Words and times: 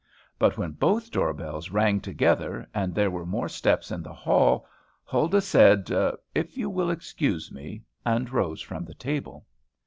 But, 0.39 0.57
when 0.57 0.71
both 0.71 1.11
door 1.11 1.31
bells 1.31 1.69
rang 1.69 1.99
together, 2.01 2.67
and 2.73 2.95
there 2.95 3.11
were 3.11 3.23
more 3.23 3.47
steps 3.47 3.91
in 3.91 4.01
the 4.01 4.15
hall, 4.15 4.65
Huldah 5.03 5.41
said, 5.41 5.91
"If 6.33 6.57
you 6.57 6.71
will 6.71 6.89
excuse 6.89 7.51
me," 7.51 7.83
and 8.03 8.27
rose 8.31 8.61
from 8.61 8.83
the 8.85 8.95
table. 8.95 9.45